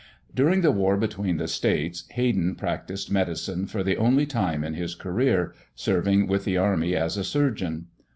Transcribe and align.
During 0.33 0.61
the 0.61 0.71
War 0.71 0.97
between 0.97 1.37
the 1.37 1.47
States, 1.47 2.05
Hayden 2.13 2.55
practiced 2.55 3.11
medicine 3.11 3.67
for 3.67 3.83
the 3.83 3.97
only 3.97 4.25
time 4.25 4.63
in 4.63 4.73
his 4.73 4.95
career, 4.95 5.53
serving 5.75 6.25
with 6.25 6.43
the 6.43 6.57
Army 6.57 6.95
as 6.95 7.17
a 7.17 7.23
surgeon. 7.23 7.85